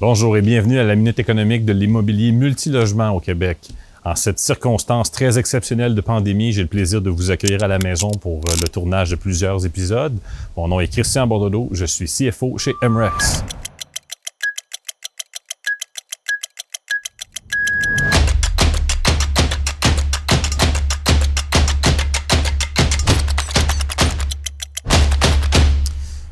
Bonjour 0.00 0.36
et 0.36 0.42
bienvenue 0.42 0.78
à 0.78 0.84
la 0.84 0.94
Minute 0.94 1.18
économique 1.18 1.64
de 1.64 1.72
l'immobilier 1.72 2.30
multilogement 2.30 3.10
au 3.10 3.18
Québec. 3.18 3.58
En 4.04 4.14
cette 4.14 4.38
circonstance 4.38 5.10
très 5.10 5.40
exceptionnelle 5.40 5.96
de 5.96 6.00
pandémie, 6.00 6.52
j'ai 6.52 6.62
le 6.62 6.68
plaisir 6.68 7.02
de 7.02 7.10
vous 7.10 7.32
accueillir 7.32 7.64
à 7.64 7.66
la 7.66 7.78
maison 7.78 8.12
pour 8.12 8.36
euh, 8.36 8.54
le 8.62 8.68
tournage 8.68 9.10
de 9.10 9.16
plusieurs 9.16 9.66
épisodes. 9.66 10.16
Mon 10.56 10.68
nom 10.68 10.78
est 10.78 10.86
Christian 10.86 11.26
Bordelot, 11.26 11.70
je 11.72 11.84
suis 11.84 12.06
CFO 12.06 12.58
chez 12.58 12.74
MREX. 12.80 13.42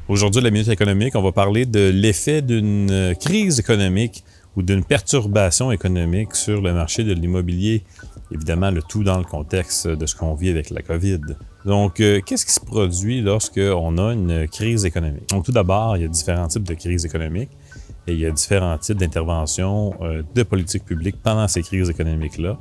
Aujourd'hui, 0.08 0.40
la 0.40 0.52
Minute 0.52 0.68
économique, 0.68 1.16
on 1.16 1.22
va 1.22 1.32
parler 1.32 1.66
de 1.66 1.88
l'effet 1.88 2.40
d'une 2.40 2.92
euh, 2.92 3.14
crise 3.14 3.58
économique 3.58 4.22
ou 4.54 4.62
d'une 4.62 4.84
perturbation 4.84 5.72
économique 5.72 6.36
sur 6.36 6.62
le 6.62 6.72
marché 6.72 7.02
de 7.02 7.12
l'immobilier. 7.12 7.82
Évidemment, 8.30 8.70
le 8.70 8.82
tout 8.82 9.02
dans 9.02 9.18
le 9.18 9.24
contexte 9.24 9.88
de 9.88 10.06
ce 10.06 10.14
qu'on 10.14 10.34
vit 10.34 10.50
avec 10.50 10.70
la 10.70 10.82
COVID. 10.82 11.18
Donc, 11.64 11.98
euh, 11.98 12.20
qu'est-ce 12.24 12.46
qui 12.46 12.52
se 12.52 12.60
produit 12.60 13.20
lorsqu'on 13.20 13.98
a 13.98 14.12
une 14.12 14.46
crise 14.46 14.84
économique? 14.84 15.28
Donc, 15.30 15.44
tout 15.44 15.50
d'abord, 15.50 15.96
il 15.96 16.04
y 16.04 16.06
a 16.06 16.08
différents 16.08 16.46
types 16.46 16.68
de 16.68 16.74
crises 16.74 17.04
économiques 17.04 17.50
et 18.06 18.12
il 18.12 18.20
y 18.20 18.26
a 18.26 18.30
différents 18.30 18.78
types 18.78 18.98
d'interventions 18.98 19.94
euh, 20.02 20.22
de 20.36 20.42
politique 20.44 20.84
publique 20.84 21.16
pendant 21.20 21.48
ces 21.48 21.62
crises 21.62 21.90
économiques-là. 21.90 22.56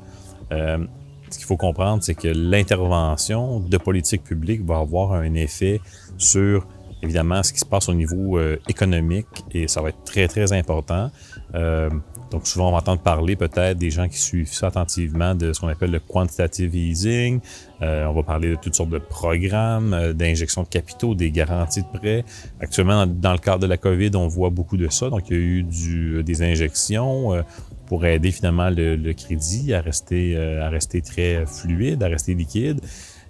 ce 0.50 1.38
qu'il 1.38 1.46
faut 1.46 1.58
comprendre, 1.58 2.02
c'est 2.02 2.16
que 2.16 2.28
l'intervention 2.28 3.60
de 3.60 3.78
politique 3.78 4.24
publique 4.24 4.66
va 4.66 4.80
avoir 4.80 5.14
un 5.14 5.36
effet 5.36 5.80
sur 6.18 6.66
évidemment 7.06 7.44
ce 7.44 7.54
qui 7.54 7.60
se 7.60 7.66
passe 7.66 7.88
au 7.88 7.94
niveau 7.94 8.38
euh, 8.38 8.58
économique 8.68 9.28
et 9.52 9.68
ça 9.68 9.82
va 9.82 9.90
être 9.90 10.04
très, 10.04 10.28
très 10.28 10.52
important. 10.52 11.12
Euh, 11.54 11.90
donc, 12.32 12.48
souvent, 12.48 12.70
on 12.70 12.72
va 12.72 12.80
entendre 12.80 13.02
parler 13.02 13.36
peut-être 13.36 13.78
des 13.78 13.92
gens 13.92 14.10
qui 14.10 14.18
suivent 14.18 14.52
ça 14.52 14.68
attentivement 14.68 15.36
de 15.36 15.54
ce 15.54 15.60
qu'on 15.62 15.68
appelle 15.68 15.92
le 15.92 16.00
quantitative 16.00 16.76
easing. 16.76 17.40
Euh, 17.82 18.06
on 18.08 18.14
va 18.14 18.24
parler 18.24 18.50
de 18.50 18.56
toutes 18.56 18.76
sortes 18.76 18.90
de 18.90 18.98
programmes, 18.98 20.14
d'injection 20.14 20.64
de 20.64 20.68
capitaux, 20.68 21.14
des 21.14 21.32
garanties 21.32 21.84
de 21.84 21.98
prêts. 21.98 22.26
Actuellement, 22.60 23.06
dans, 23.06 23.32
le 23.32 23.38
cadre 23.38 23.60
de 23.60 23.68
la 23.68 23.78
COVID, 23.78 24.12
on 24.16 24.28
voit 24.28 24.50
beaucoup 24.50 24.76
de 24.76 24.90
ça. 24.90 25.10
Donc, 25.10 25.30
il 25.30 25.38
y 25.38 25.40
a 25.40 25.42
eu 25.42 26.24
des 26.24 26.42
injections 26.42 27.44
pour 27.86 28.06
aider 28.06 28.32
finalement 28.32 28.70
le, 28.70 29.14
crédit 29.14 29.74
à 29.74 29.82
rester, 29.82 30.36
à 30.36 30.70
rester 30.70 31.02
très 31.02 31.46
fluide, 31.46 32.02
à 32.04 32.08
rester 32.08 32.34
liquide. 32.34 32.82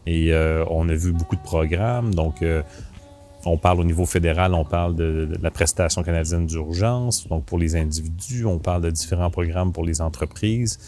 Et 0.08 0.34
on 0.70 0.88
a 0.88 0.96
vu 0.96 1.12
beaucoup 1.12 1.36
de 1.36 1.44
programmes. 1.44 2.16
Donc, 2.16 2.42
on 3.46 3.58
parle 3.58 3.80
au 3.80 3.84
niveau 3.84 4.06
fédéral, 4.06 4.54
on 4.54 4.66
parle 4.66 4.96
de, 4.96 5.30
la 5.42 5.52
prestation 5.52 6.04
canadienne 6.04 6.46
d'urgence. 6.46 7.28
Donc, 7.28 7.46
pour 7.46 7.58
les 7.58 7.76
individus, 7.76 8.46
on 8.46 8.58
parle 8.60 8.82
de 8.82 8.90
différents 8.90 9.30
programmes 9.30 9.72
pour 9.72 9.86
les 9.86 10.02
entreprises 10.02 10.80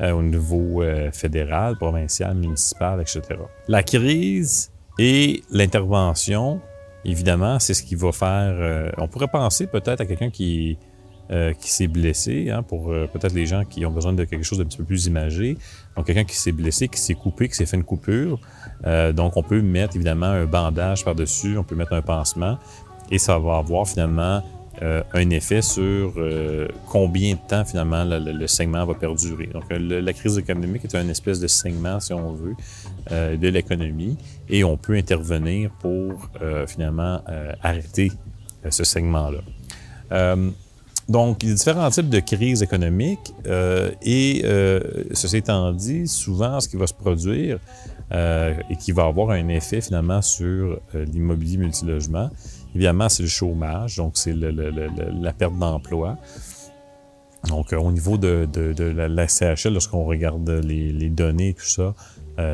euh, 0.00 0.12
au 0.12 0.22
niveau 0.22 0.82
euh, 0.82 1.10
fédéral, 1.12 1.76
provincial, 1.76 2.34
municipal, 2.34 3.00
etc. 3.00 3.22
La 3.68 3.82
crise 3.82 4.70
et 4.98 5.42
l'intervention, 5.50 6.60
évidemment, 7.04 7.58
c'est 7.58 7.74
ce 7.74 7.82
qui 7.82 7.94
va 7.94 8.12
faire. 8.12 8.54
Euh, 8.58 8.90
on 8.98 9.08
pourrait 9.08 9.28
penser 9.28 9.66
peut-être 9.66 10.00
à 10.00 10.06
quelqu'un 10.06 10.30
qui 10.30 10.78
euh, 11.32 11.54
qui 11.54 11.72
s'est 11.72 11.88
blessé, 11.88 12.50
hein, 12.50 12.62
pour 12.62 12.92
euh, 12.92 13.08
peut-être 13.12 13.34
les 13.34 13.46
gens 13.46 13.64
qui 13.64 13.84
ont 13.84 13.90
besoin 13.90 14.12
de 14.12 14.22
quelque 14.22 14.44
chose 14.44 14.58
d'un 14.58 14.64
petit 14.64 14.76
peu 14.76 14.84
plus 14.84 15.06
imagé. 15.06 15.58
Donc, 15.96 16.06
quelqu'un 16.06 16.22
qui 16.22 16.36
s'est 16.36 16.52
blessé, 16.52 16.86
qui 16.86 17.00
s'est 17.00 17.14
coupé, 17.14 17.48
qui 17.48 17.56
s'est 17.56 17.66
fait 17.66 17.76
une 17.76 17.82
coupure. 17.82 18.38
Euh, 18.86 19.12
donc, 19.12 19.36
on 19.36 19.42
peut 19.42 19.60
mettre 19.60 19.96
évidemment 19.96 20.26
un 20.26 20.44
bandage 20.44 21.04
par-dessus, 21.04 21.58
on 21.58 21.64
peut 21.64 21.74
mettre 21.74 21.94
un 21.94 22.00
pansement 22.02 22.58
et 23.10 23.18
ça 23.18 23.40
va 23.40 23.56
avoir 23.56 23.88
finalement 23.88 24.40
un 24.80 25.30
effet 25.30 25.62
sur 25.62 26.12
combien 26.86 27.32
de 27.32 27.40
temps 27.48 27.64
finalement 27.64 28.04
le, 28.04 28.18
le, 28.18 28.46
segment 28.46 28.84
va 28.84 28.92
perdurer. 28.92 29.46
Donc, 29.46 29.64
la 29.70 30.12
crise 30.12 30.36
économique 30.36 30.84
est 30.84 30.94
un 30.94 31.08
espèce 31.08 31.40
de 31.40 31.46
segment, 31.46 31.98
si 31.98 32.12
on 32.12 32.34
veut, 32.34 32.54
de 33.10 33.48
l'économie 33.48 34.18
et 34.50 34.64
on 34.64 34.76
peut 34.76 34.94
intervenir 34.94 35.70
pour 35.80 36.28
finalement 36.66 37.22
arrêter 37.62 38.12
ce 38.68 38.84
segment-là. 38.84 39.40
Donc, 41.08 41.42
il 41.42 41.50
y 41.50 41.52
a 41.52 41.54
différents 41.54 41.90
types 41.90 42.08
de 42.08 42.18
crises 42.20 42.62
économiques 42.62 43.32
euh, 43.46 43.92
et 44.02 44.42
euh, 44.44 44.80
ceci 45.12 45.36
étant 45.36 45.72
dit, 45.72 46.08
souvent, 46.08 46.58
ce 46.60 46.68
qui 46.68 46.76
va 46.76 46.86
se 46.86 46.94
produire 46.94 47.58
euh, 48.12 48.54
et 48.70 48.76
qui 48.76 48.90
va 48.90 49.04
avoir 49.04 49.30
un 49.30 49.48
effet 49.48 49.80
finalement 49.80 50.20
sur 50.20 50.80
l'immobilier 50.94 51.58
multilogement, 51.58 52.30
évidemment, 52.74 53.08
c'est 53.08 53.22
le 53.22 53.28
chômage, 53.28 53.96
donc 53.96 54.16
c'est 54.16 54.34
la 54.34 55.32
perte 55.32 55.56
d'emploi. 55.56 56.16
Donc, 57.48 57.72
au 57.72 57.92
niveau 57.92 58.18
de, 58.18 58.48
la, 59.06 59.28
CHL, 59.28 59.72
lorsqu'on 59.72 60.04
regarde 60.04 60.48
les, 60.50 61.10
données, 61.10 61.54
tout 61.54 61.64
ça, 61.64 61.94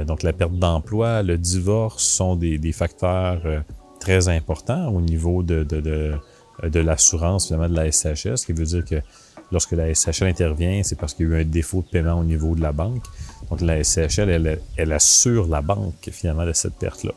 donc 0.04 0.22
la 0.22 0.34
perte 0.34 0.58
d'emploi, 0.58 1.22
le 1.22 1.38
divorce 1.38 2.04
sont 2.04 2.36
des, 2.36 2.58
des 2.58 2.72
facteurs 2.72 3.64
très 4.02 4.28
importants 4.28 4.88
au 4.88 5.00
niveau 5.00 5.44
de, 5.44 5.64
euh, 5.72 6.16
de 6.68 6.80
l'assurance 6.80 7.46
finalement 7.46 7.68
de 7.68 7.74
la 7.74 7.90
SHL, 7.90 8.38
ce 8.38 8.46
qui 8.46 8.52
veut 8.52 8.64
dire 8.64 8.84
que 8.84 8.96
lorsque 9.50 9.72
la 9.72 9.92
SHL 9.92 10.24
intervient, 10.24 10.82
c'est 10.82 10.98
parce 10.98 11.14
qu'il 11.14 11.28
y 11.28 11.32
a 11.32 11.38
eu 11.38 11.40
un 11.40 11.44
défaut 11.44 11.82
de 11.82 11.86
paiement 11.86 12.18
au 12.18 12.24
niveau 12.24 12.54
de 12.54 12.62
la 12.62 12.72
banque. 12.72 13.04
Donc 13.50 13.60
la 13.60 13.82
SHL, 13.82 14.58
elle, 14.76 14.92
assure 14.92 15.46
la 15.48 15.60
banque 15.60 16.08
finalement 16.10 16.46
de 16.46 16.52
cette 16.52 16.74
perte-là. 16.74 17.12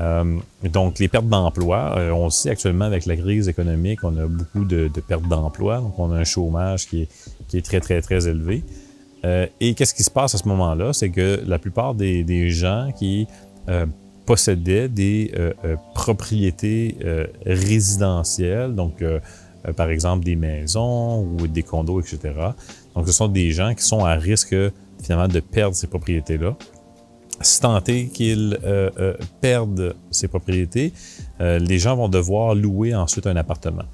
Euh, 0.00 0.38
donc 0.64 0.98
les 0.98 1.08
pertes 1.08 1.28
d'emploi, 1.28 1.94
euh, 1.96 2.10
on 2.10 2.28
sait 2.28 2.50
actuellement 2.50 2.84
avec 2.84 3.06
la 3.06 3.16
crise 3.16 3.48
économique, 3.48 4.02
on 4.02 4.16
a 4.16 4.26
beaucoup 4.26 4.64
de, 4.64 4.88
pertes 5.06 5.28
d'emploi, 5.28 5.78
donc 5.78 5.96
on 5.98 6.10
a 6.10 6.16
un 6.16 6.24
chômage 6.24 6.88
qui 6.88 7.08
est, 7.52 7.64
très 7.64 7.78
très 7.78 8.02
très 8.02 8.26
élevé. 8.26 8.64
et 9.60 9.74
qu'est-ce 9.74 9.94
qui 9.94 10.02
se 10.02 10.10
passe 10.10 10.34
à 10.34 10.38
ce 10.38 10.48
moment-là? 10.48 10.92
C'est 10.92 11.10
que 11.10 11.40
la 11.46 11.60
plupart 11.60 11.94
des 11.94 12.50
gens 12.50 12.90
qui 12.98 13.28
possédaient 14.26 14.88
des 14.88 15.32
euh, 15.36 15.52
euh, 15.64 15.76
propriétés 15.94 16.96
euh, 17.04 17.26
résidentielles, 17.44 18.74
donc 18.74 19.02
par 19.76 19.88
exemple 19.88 20.24
des 20.24 20.36
maisons 20.36 21.22
ou 21.22 21.46
des 21.46 21.62
condos, 21.62 22.00
etc. 22.00 22.18
Donc 22.94 23.06
ce 23.06 23.12
sont 23.12 23.28
des 23.28 23.50
gens 23.52 23.74
qui 23.74 23.82
sont 23.82 24.04
à 24.04 24.14
risque 24.14 24.54
finalement 25.02 25.28
de 25.28 25.40
perdre 25.40 25.74
ces 25.74 25.86
propriétés-là. 25.86 26.54
Si 27.40 27.60
tant 27.60 27.82
est 27.84 28.12
qu'ils 28.12 28.58
perdent 29.40 29.96
ces 30.10 30.28
propriétés, 30.28 30.92
les 31.40 31.78
gens 31.78 31.96
vont 31.96 32.10
devoir 32.10 32.54
louer 32.54 32.94
ensuite 32.94 33.26
un 33.26 33.36
appartement. 33.36 33.84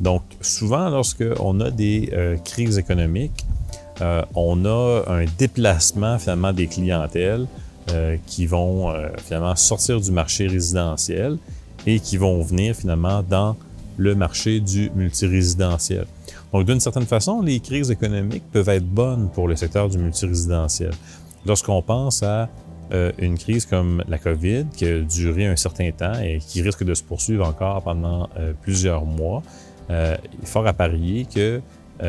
Donc 0.00 0.22
souvent 0.40 0.88
lorsqu'on 0.90 1.58
a 1.58 1.72
des 1.72 2.38
crises 2.44 2.78
économiques, 2.78 3.44
on 4.36 4.64
a 4.64 5.02
un 5.08 5.24
déplacement 5.38 6.20
finalement 6.20 6.52
des 6.52 6.68
clientèles 6.68 7.46
euh, 7.92 8.16
qui 8.26 8.46
vont 8.46 8.90
euh, 8.90 9.10
finalement 9.24 9.54
sortir 9.54 10.00
du 10.00 10.10
marché 10.10 10.48
résidentiel 10.48 11.38
et 11.86 12.00
qui 12.00 12.16
vont 12.16 12.42
venir 12.42 12.74
finalement 12.74 13.22
dans 13.22 13.56
le 13.96 14.16
marché 14.16 14.58
du 14.58 14.90
multirésidentiel. 14.96 16.04
Donc, 16.52 16.66
d'une 16.66 16.80
certaine 16.80 17.06
façon, 17.06 17.42
les 17.42 17.60
crises 17.60 17.92
économiques 17.92 18.42
peuvent 18.52 18.68
être 18.70 18.84
bonnes 18.84 19.30
pour 19.32 19.46
le 19.46 19.54
secteur 19.54 19.88
du 19.88 19.98
multirésidentiel. 19.98 20.90
Lorsqu'on 21.46 21.80
pense 21.80 22.24
à 22.24 22.48
euh, 22.92 23.12
une 23.18 23.38
crise 23.38 23.66
comme 23.66 24.02
la 24.08 24.18
COVID, 24.18 24.66
qui 24.76 24.84
a 24.84 24.98
duré 24.98 25.46
un 25.46 25.54
certain 25.54 25.92
temps 25.92 26.18
et 26.18 26.38
qui 26.38 26.62
risque 26.62 26.82
de 26.82 26.92
se 26.92 27.04
poursuivre 27.04 27.46
encore 27.46 27.84
pendant 27.84 28.28
plusieurs 28.62 29.04
mois, 29.04 29.44
il 29.88 29.94
est 29.94 30.46
fort 30.46 30.66
à 30.66 30.72
parier 30.72 31.24
que 31.32 31.60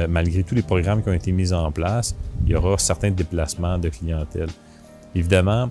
malgré 0.10 0.44
tous 0.44 0.56
les 0.56 0.64
programmes 0.64 1.04
qui 1.04 1.10
ont 1.10 1.14
été 1.14 1.32
mis 1.32 1.54
en 1.54 1.72
place, 1.72 2.16
il 2.46 2.52
y 2.52 2.56
aura 2.56 2.80
certains 2.80 3.12
déplacements 3.12 3.78
de 3.78 3.90
clientèle. 3.90 4.50
Évidemment, 5.16 5.70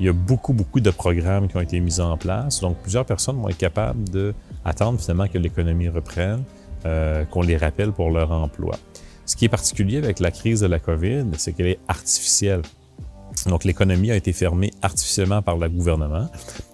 il 0.00 0.06
y 0.06 0.08
a 0.08 0.12
beaucoup, 0.12 0.52
beaucoup 0.52 0.80
de 0.80 0.90
programmes 0.90 1.48
qui 1.48 1.56
ont 1.56 1.60
été 1.60 1.80
mis 1.80 2.00
en 2.00 2.16
place. 2.16 2.60
Donc, 2.60 2.76
plusieurs 2.78 3.04
personnes 3.04 3.36
vont 3.40 3.48
être 3.48 3.58
capables 3.58 4.04
d'attendre 4.04 5.00
finalement 5.00 5.26
que 5.26 5.38
l'économie 5.38 5.88
reprenne, 5.88 6.44
euh, 6.86 7.24
qu'on 7.24 7.42
les 7.42 7.56
rappelle 7.56 7.92
pour 7.92 8.10
leur 8.10 8.30
emploi. 8.30 8.76
Ce 9.26 9.36
qui 9.36 9.44
est 9.44 9.48
particulier 9.48 9.98
avec 9.98 10.20
la 10.20 10.30
crise 10.30 10.60
de 10.60 10.66
la 10.66 10.78
COVID, 10.78 11.26
c'est 11.36 11.52
qu'elle 11.52 11.66
est 11.66 11.80
artificielle. 11.88 12.62
Donc, 13.46 13.64
l'économie 13.64 14.10
a 14.10 14.16
été 14.16 14.32
fermée 14.32 14.70
artificiellement 14.82 15.42
par 15.42 15.56
le 15.56 15.68
gouvernement, 15.68 16.28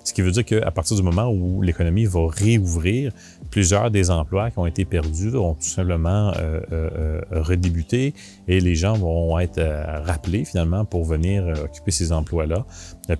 ce 0.04 0.12
qui 0.12 0.20
veut 0.20 0.30
dire 0.30 0.44
qu'à 0.44 0.70
partir 0.70 0.96
du 0.96 1.02
moment 1.02 1.30
où 1.30 1.62
l'économie 1.62 2.04
va 2.04 2.28
réouvrir, 2.28 3.10
plusieurs 3.50 3.90
des 3.90 4.10
emplois 4.10 4.50
qui 4.50 4.58
ont 4.58 4.66
été 4.66 4.84
perdus 4.84 5.30
vont 5.30 5.54
tout 5.54 5.62
simplement 5.62 6.32
euh, 6.36 6.60
euh, 6.72 6.90
euh 7.32 7.42
redébuter 7.42 8.12
et 8.46 8.60
les 8.60 8.74
gens 8.74 8.94
vont 8.94 9.38
être 9.38 9.58
euh, 9.58 10.02
rappelés 10.04 10.44
finalement 10.44 10.84
pour 10.84 11.04
venir 11.04 11.46
occuper 11.64 11.90
ces 11.90 12.12
emplois-là. 12.12 12.66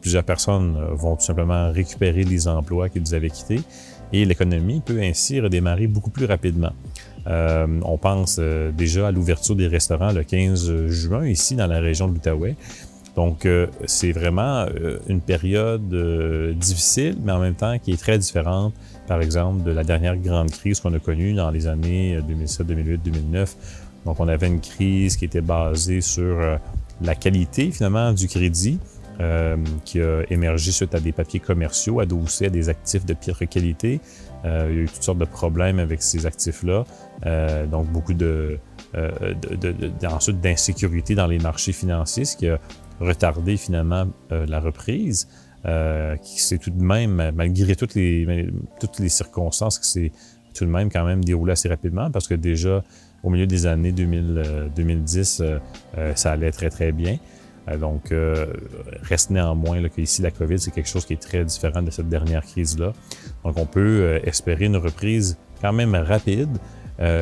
Plusieurs 0.01 0.25
personnes 0.25 0.77
vont 0.93 1.17
tout 1.17 1.25
simplement 1.25 1.73
récupérer 1.73 2.25
les 2.25 2.49
emplois 2.49 2.89
qu'ils 2.89 3.15
avaient 3.15 3.31
quittés 3.31 3.61
et 4.13 4.25
l'économie 4.25 4.83
peut 4.85 5.01
ainsi 5.01 5.41
redémarrer 5.41 5.87
beaucoup 5.87 6.11
plus 6.11 6.27
rapidement. 6.27 6.73
on 7.27 7.99
pense 7.99 8.39
déjà 8.77 9.09
à 9.09 9.11
l'ouverture 9.11 9.57
des 9.57 9.69
restaurants 9.69 10.13
le 10.13 10.23
15 10.23 10.87
juin 10.89 11.27
ici 11.27 11.57
dans 11.57 11.67
la 11.67 11.81
région 11.81 12.09
de 12.09 12.15
l'Outaouais. 12.15 12.57
Donc, 13.17 13.47
c'est 13.87 14.13
vraiment 14.13 14.67
une 15.09 15.21
période 15.21 15.89
difficile, 16.59 17.17
mais 17.23 17.31
en 17.31 17.39
même 17.39 17.55
temps 17.55 17.79
qui 17.79 17.93
est 17.93 17.97
très 17.97 18.19
différente, 18.19 18.75
par 19.07 19.21
exemple, 19.21 19.63
de 19.63 19.71
la 19.71 19.85
dernière 19.85 20.17
grande 20.17 20.51
crise 20.51 20.81
qu'on 20.81 20.93
a 20.95 20.99
connue 20.99 21.33
dans 21.35 21.51
les 21.51 21.69
années 21.69 22.19
2007, 22.27 22.67
2008, 22.67 23.03
2009. 23.05 23.57
Donc, 24.05 24.19
on 24.19 24.27
avait 24.27 24.49
une 24.49 24.61
crise 24.61 25.17
qui 25.17 25.27
était 25.27 25.41
basée 25.41 26.01
sur 26.01 26.59
la 27.01 27.15
qualité, 27.15 27.71
finalement, 27.71 28.13
du 28.13 28.27
crédit. 28.27 28.79
qui 29.85 30.01
a 30.01 30.23
émergé 30.29 30.73
suite 30.73 30.95
à 30.97 30.99
des 30.99 31.13
papiers 31.13 31.39
commerciaux 31.39 32.01
adossés 32.01 32.47
à 32.47 32.51
des 32.51 32.69
actifs 32.69 33.07
de 33.07 33.15
pire 33.15 33.39
qualité. 33.49 34.01
Euh, 34.45 34.69
il 34.71 34.77
y 34.77 34.79
a 34.81 34.83
eu 34.83 34.89
toutes 34.89 35.03
sortes 35.03 35.19
de 35.19 35.25
problèmes 35.25 35.79
avec 35.79 36.03
ces 36.03 36.27
actifs-là. 36.27 36.85
Euh, 37.27 37.67
donc, 37.67 37.87
beaucoup 37.87 38.15
de, 38.15 38.59
euh, 38.95 39.35
ensuite 40.07 40.41
d'insécurité 40.41 41.15
dans 41.15 41.27
les 41.27 41.39
marchés 41.39 41.73
financiers, 41.73 42.25
ce 42.25 42.37
qui 42.37 42.49
a 42.49 42.59
retardé 43.01 43.57
finalement 43.57 44.07
la 44.31 44.61
reprise. 44.61 45.29
qui 46.23 46.41
s'est 46.41 46.59
tout 46.59 46.71
de 46.71 46.83
même, 46.83 47.33
malgré 47.35 47.75
toutes 47.75 47.95
les, 47.95 48.49
toutes 48.81 48.99
les 48.99 49.09
circonstances, 49.09 49.79
qui 49.79 49.89
s'est 49.89 50.13
tout 50.55 50.65
de 50.65 50.71
même 50.71 50.91
quand 50.91 51.05
même 51.05 51.25
déroulé 51.25 51.53
assez 51.53 51.69
rapidement 51.69 52.11
parce 52.11 52.29
que 52.29 52.35
déjà 52.35 52.85
au 53.23 53.31
milieu 53.31 53.47
des 53.47 53.67
années 53.67 53.93
2000, 53.93 54.71
2010, 54.77 55.43
ça 56.15 56.33
allait 56.33 56.53
très 56.53 56.71
très 56.71 56.93
bien. 56.93 57.19
Euh, 57.69 57.79
donc, 57.79 58.13
euh, 58.13 58.47
reste 59.03 59.31
néanmoins 59.31 59.81
là, 59.81 59.89
qu'ici, 59.89 60.23
la 60.23 60.31
COVID, 60.31 60.59
c'est 60.59 60.71
quelque 60.71 60.89
chose 60.89 61.05
qui 61.05 61.15
est 61.15 61.23
très 61.23 61.45
différent 61.45 61.83
de 61.83 61.91
cette 61.91 62.09
dernière 62.09 62.43
crise-là. 62.43 62.93
Donc, 63.45 63.59
on 63.59 63.67
peut 63.67 63.81
euh, 63.81 64.21
espérer 64.25 64.67
une 64.67 64.77
reprise 64.77 65.39
quand 65.61 65.73
même 65.73 65.95
rapide, 65.95 66.59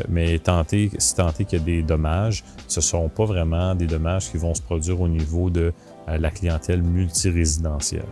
mais 0.09 0.39
tenter, 0.39 0.91
si 0.99 1.15
tenter 1.15 1.45
qu'il 1.45 1.59
y 1.59 1.63
a 1.63 1.65
des 1.65 1.83
dommages, 1.83 2.45
ce 2.69 2.81
ne 2.81 2.83
sont 2.83 3.09
pas 3.09 3.25
vraiment 3.25 3.75
des 3.75 3.87
dommages 3.87 4.31
qui 4.31 4.37
vont 4.37 4.55
se 4.55 4.63
produire 4.63 5.01
au 5.01 5.09
niveau 5.09 5.51
de 5.51 5.73
la 6.07 6.31
clientèle 6.31 6.83
multirésidentielle. 6.83 8.05